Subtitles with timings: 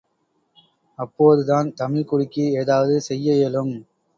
[0.99, 3.73] அப்போதுதான் தமிழ்க் குடிக்கு ஏதாவது செய்ய இயலும்!